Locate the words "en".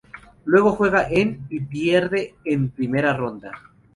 1.07-1.45, 2.43-2.71